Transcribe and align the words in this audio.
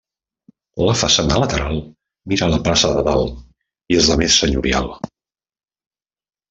La 0.87 0.95
façana 1.01 1.37
lateral 1.43 1.77
mira 2.33 2.47
a 2.47 2.51
la 2.55 2.59
plaça 2.69 2.91
de 2.97 3.05
Dalt 3.11 3.39
i 3.95 4.01
és 4.03 4.13
la 4.15 4.21
més 4.25 4.43
senyorial. 4.45 4.93